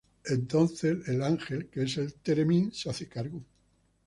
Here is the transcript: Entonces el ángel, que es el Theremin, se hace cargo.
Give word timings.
Entonces 0.25 1.07
el 1.09 1.21
ángel, 1.21 1.67
que 1.69 1.83
es 1.83 1.95
el 1.97 2.15
Theremin, 2.15 2.71
se 2.71 2.89
hace 2.89 3.07
cargo. 3.07 3.43